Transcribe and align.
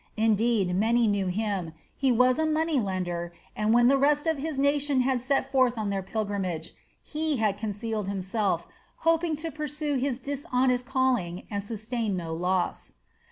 Indeed, 0.17 0.75
many 0.75 1.05
knew 1.05 1.27
him, 1.27 1.73
he 1.95 2.11
was 2.11 2.39
a 2.39 2.45
money 2.47 2.79
lender 2.79 3.31
and 3.55 3.71
when 3.71 3.87
the 3.87 3.99
rest 3.99 4.25
of 4.25 4.39
his 4.39 4.57
nation 4.57 5.01
had 5.01 5.21
set 5.21 5.51
forth 5.51 5.77
on 5.77 5.91
their 5.91 6.01
pilgrimage, 6.01 6.73
he 7.03 7.37
had 7.37 7.55
concealed 7.59 8.07
himself, 8.07 8.65
hoping 9.05 9.35
to 9.35 9.51
pursue 9.51 9.97
his 9.97 10.19
dishonest 10.19 10.87
calling 10.87 11.45
and 11.51 11.63
sustain 11.63 12.17
no 12.17 12.33
loss. 12.33 12.95